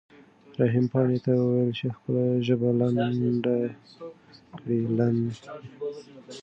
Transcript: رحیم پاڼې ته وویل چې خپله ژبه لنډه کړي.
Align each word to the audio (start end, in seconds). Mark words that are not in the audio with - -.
رحیم 0.59 0.85
پاڼې 0.91 1.17
ته 1.25 1.31
وویل 1.39 1.71
چې 1.79 1.87
خپله 1.97 2.23
ژبه 2.47 2.69
لنډه 2.79 3.55
کړي. 4.59 4.81